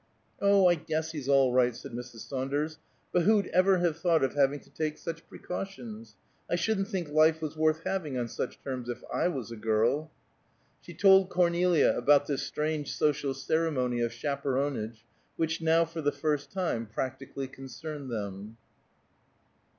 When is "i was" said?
9.13-9.51